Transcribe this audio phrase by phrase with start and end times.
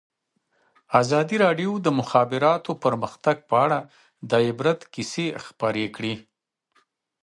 [1.01, 3.79] ازادي راډیو د د مخابراتو پرمختګ په اړه
[4.29, 6.15] د عبرت کیسې خبر کړي.